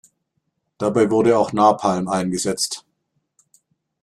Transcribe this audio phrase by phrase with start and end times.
[0.79, 2.85] Dabei wurde auch Napalm eingesetzt.